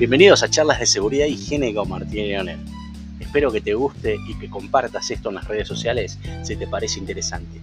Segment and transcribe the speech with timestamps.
[0.00, 2.58] Bienvenidos a charlas de seguridad e higiene con Martín Leonel.
[3.20, 6.98] Espero que te guste y que compartas esto en las redes sociales si te parece
[6.98, 7.60] interesante.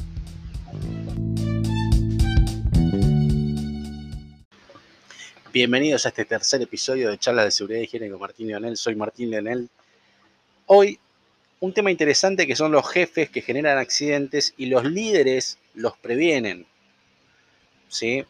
[5.52, 8.78] Bienvenidos a este tercer episodio de charlas de seguridad e higiene con Martín Leonel.
[8.78, 9.68] Soy Martín Leonel.
[10.68, 11.00] Hoy
[11.60, 16.68] un tema interesante que son los jefes que generan accidentes y los líderes los previenen.
[17.88, 18.24] ¿Sí?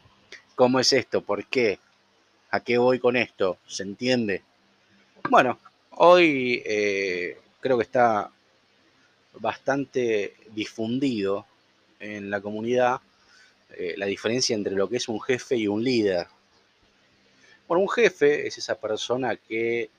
[0.55, 1.19] ¿Cómo es esto?
[1.19, 1.79] ¿Por qué?
[2.49, 3.57] ¿A qué voy con esto?
[3.67, 4.43] ¿Se entiende?
[5.29, 5.59] Bueno,
[5.91, 8.31] hoy eh, creo que está
[9.39, 11.45] bastante difundido
[11.99, 13.01] en la comunidad
[13.71, 16.27] eh, la diferencia entre lo que es un jefe y un líder.
[17.67, 19.89] Bueno, un jefe es esa persona que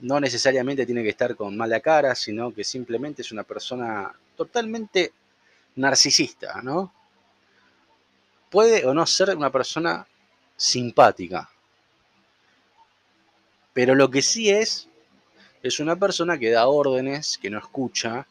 [0.00, 5.12] no necesariamente tiene que estar con mala cara, sino que simplemente es una persona totalmente
[5.76, 6.92] narcisista, ¿no?
[8.50, 10.06] Puede o no ser una persona
[10.56, 11.48] simpática.
[13.72, 14.88] Pero lo que sí es,
[15.62, 18.26] es una persona que da órdenes, que no escucha,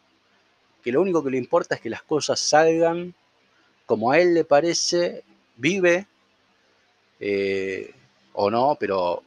[0.84, 3.14] que lo único que le importa es que las cosas salgan
[3.86, 5.24] como a él le parece,
[5.58, 6.08] vive
[7.20, 7.94] eh,
[8.34, 9.24] o no, pero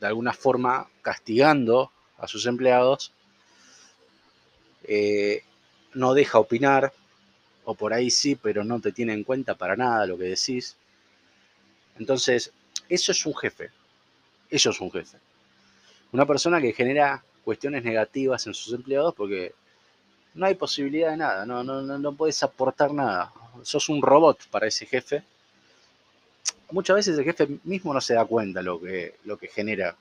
[0.00, 3.12] de alguna forma castigando a sus empleados,
[4.84, 5.42] eh,
[5.94, 6.92] no deja opinar,
[7.64, 10.76] o por ahí sí, pero no te tiene en cuenta para nada lo que decís.
[11.98, 12.52] Entonces,
[12.88, 13.70] eso es un jefe.
[14.50, 15.18] Eso es un jefe.
[16.12, 19.54] Una persona que genera cuestiones negativas en sus empleados porque
[20.34, 23.32] no hay posibilidad de nada, no, no, no, puedes aportar nada.
[23.62, 25.22] Sos un robot para ese jefe.
[26.70, 29.96] Muchas veces el jefe mismo no se da cuenta lo que, lo que genera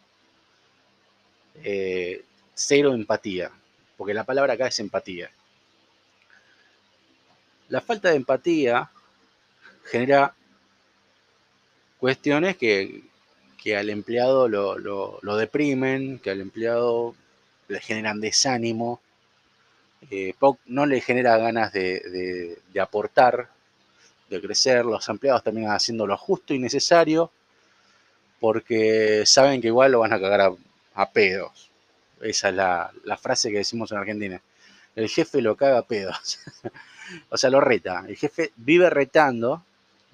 [1.64, 3.52] eh, cero empatía,
[3.98, 5.32] porque la palabra acá es empatía.
[7.70, 8.90] La falta de empatía
[9.86, 10.34] genera
[11.98, 13.04] cuestiones que,
[13.76, 17.16] al empleado lo, deprimen, que al empleado
[17.68, 19.02] le generan desánimo,
[20.10, 20.34] eh,
[20.68, 23.50] no le genera ganas de, aportar,
[24.30, 27.32] de crecer, los empleados terminan haciendo lo justo y necesario
[28.40, 30.54] porque saben que igual lo van a cagar
[30.94, 31.72] a, pedos.
[32.22, 34.42] Esa es la, la, frase que decimos en Argentina.
[34.96, 36.40] El jefe lo caga a pedos.
[37.30, 38.06] o sea, lo reta.
[38.08, 39.64] El jefe vive retando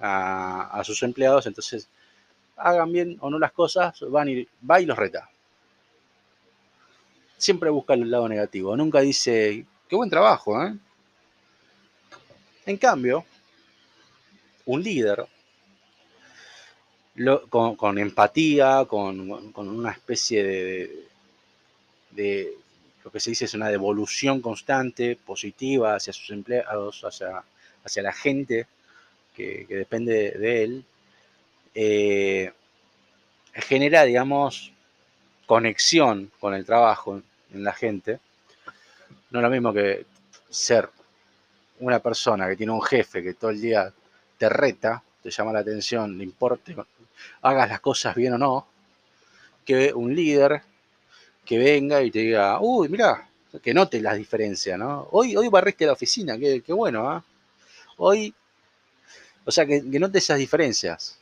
[0.00, 1.88] a, sus empleados, entonces
[2.56, 5.28] hagan bien o no las cosas, van y, va y los reta.
[7.38, 10.74] Siempre busca el lado negativo, nunca dice, qué buen trabajo, ¿eh?
[12.66, 13.24] En cambio,
[14.64, 15.26] un líder
[17.50, 21.08] con, empatía, con, una especie de,
[22.10, 22.54] de,
[23.04, 27.44] lo que se dice es una devolución constante, positiva hacia sus empleados, hacia,
[27.84, 28.66] hacia la gente,
[29.34, 30.84] que, depende de él,
[31.74, 32.52] eh,
[33.52, 34.72] genera, digamos,
[35.46, 37.20] conexión con el trabajo
[37.52, 38.20] en la gente.
[39.30, 40.06] No es lo mismo que
[40.48, 40.88] ser
[41.80, 43.92] una persona que tiene un jefe que todo el día
[44.38, 46.76] te reta, te llama la atención, le importe,
[47.42, 48.66] hagas las cosas bien o no,
[49.64, 50.62] que un líder
[51.44, 53.28] que venga y te diga, uy, mira,
[53.62, 55.08] que note las diferencias, ¿no?
[55.12, 57.24] Hoy, hoy barriste la oficina, qué, bueno, ¿ah?
[57.98, 58.34] Hoy
[59.44, 61.18] o sea, que, que note esas diferencias.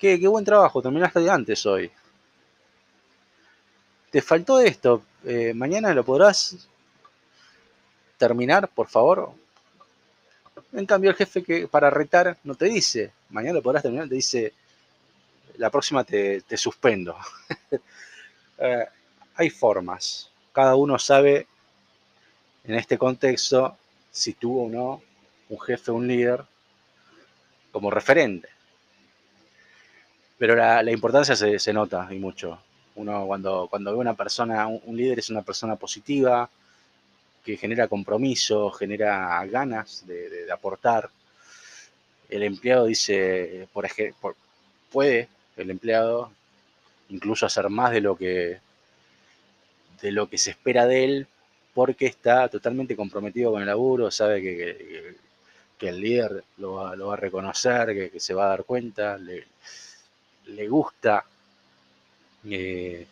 [0.00, 1.92] Qué, buen trabajo, terminaste de antes hoy.
[4.10, 5.02] Te faltó esto.
[5.24, 6.56] Eh, mañana lo podrás
[8.16, 9.32] terminar, por favor.
[10.72, 14.14] En cambio, el jefe que para retar no te dice, mañana lo podrás terminar, te
[14.14, 14.54] dice,
[15.58, 17.16] la próxima te, suspendo.
[18.62, 18.86] Eh,
[19.36, 20.30] hay formas.
[20.52, 21.46] Cada uno sabe
[22.62, 23.74] en este contexto
[24.10, 25.02] si tuvo o no
[25.48, 26.44] un jefe, un líder
[27.70, 28.48] como referente.
[30.38, 32.58] Pero la, importancia se, nota y mucho.
[32.94, 36.48] Uno cuando, cuando ve una persona, un, líder es una persona positiva,
[37.44, 41.10] que genera compromiso, genera ganas de, aportar.
[42.28, 44.34] El empleado dice, por ejemplo,
[44.90, 46.32] puede el empleado
[47.10, 48.60] incluso hacer más de lo que
[50.00, 51.26] de lo que se espera de él
[51.74, 55.16] porque está totalmente comprometido con el laburo, sabe que
[55.88, 61.24] el líder lo va, a reconocer, que, se va a dar cuenta, le, gusta
[62.44, 63.06] eh,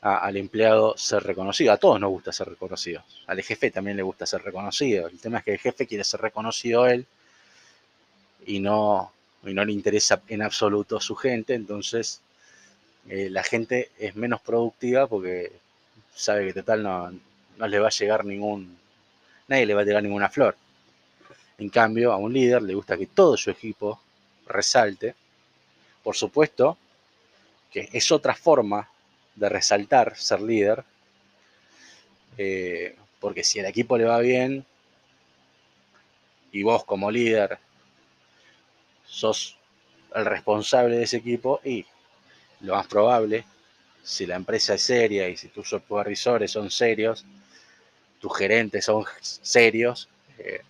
[0.00, 1.72] al empleado ser reconocido.
[1.72, 3.04] A todos nos gusta ser reconocidos.
[3.26, 5.08] Al jefe también le gusta ser reconocido.
[5.08, 7.06] El tema es que el jefe quiere ser reconocido él
[8.46, 9.12] y no,
[9.42, 12.20] no le interesa en absoluto su gente, entonces
[13.08, 15.52] eh, la gente es menos productiva porque
[16.14, 17.10] sabe que total no,
[17.58, 18.78] no le va a llegar ningún,
[19.48, 20.56] nadie le va a llegar ninguna flor.
[21.58, 24.00] En cambio, a un líder le gusta que todo su equipo
[24.46, 25.14] resalte,
[26.02, 26.76] por supuesto,
[27.70, 28.88] que es otra forma
[29.34, 30.84] de resaltar ser líder,
[32.38, 34.64] eh, porque si el equipo le va bien
[36.52, 37.58] y vos como líder
[39.06, 39.56] sos
[40.14, 41.84] el responsable de ese equipo y
[42.60, 43.44] lo más probable,
[44.02, 47.24] si la empresa es seria y si tus supervisores son serios,
[48.20, 50.62] tus gerentes son serios, eh,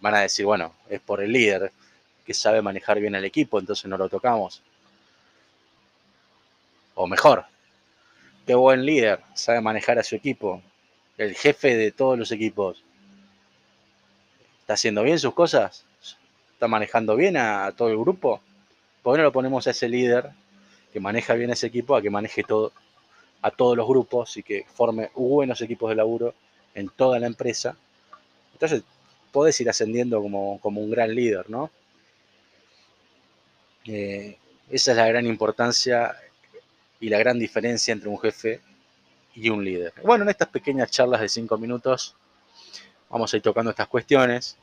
[0.00, 1.72] van a decir, bueno, es por el líder
[2.24, 4.62] que sabe manejar bien el equipo, entonces no lo tocamos.
[6.94, 7.44] O mejor,
[8.46, 10.62] qué buen líder, sabe manejar a su equipo,
[11.18, 12.82] el jefe de todos los equipos.
[14.60, 15.84] ¿Está haciendo bien sus cosas?
[16.52, 18.40] ¿Está manejando bien a, todo el grupo?
[19.02, 20.30] ¿Por qué no lo ponemos a ese líder
[20.92, 22.72] que maneja bien ese equipo a que maneje todo,
[23.42, 26.34] a todos los grupos y que forme buenos equipos de laburo
[26.74, 27.76] en toda la empresa?
[28.54, 28.84] Entonces,
[29.34, 31.72] podés ir ascendiendo como, un gran líder, ¿no?
[33.84, 34.38] Eh,
[34.70, 36.16] esa es la gran importancia
[37.00, 38.60] y la gran diferencia entre un jefe
[39.34, 39.92] y un líder.
[40.04, 42.14] Bueno, en estas pequeñas charlas de cinco minutos
[43.10, 44.56] vamos a ir tocando estas cuestiones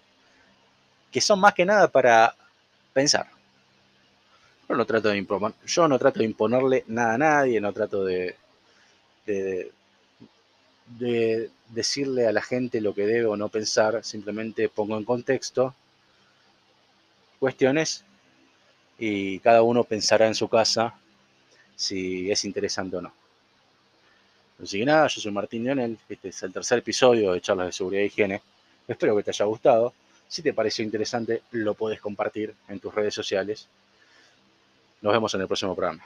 [1.11, 2.33] que son más que nada para
[2.93, 3.27] pensar.
[4.69, 8.37] Yo no trato de, yo no trato de imponerle nada a nadie, no trato de,
[10.97, 15.75] de decirle a la gente lo que debe o no pensar, simplemente pongo en contexto
[17.39, 18.05] cuestiones
[18.99, 20.93] y cada uno pensará en su casa
[21.75, 23.11] si es interesante o no.
[24.61, 27.71] Así que nada, yo soy Martín Lionel, este es el tercer episodio de Charlas de
[27.71, 28.41] Seguridad e Higiene.
[28.87, 29.93] Espero que te haya gustado.
[30.27, 33.67] Si te pareció interesante, lo puedes compartir en tus redes sociales.
[35.01, 36.05] Nos vemos en el próximo programa.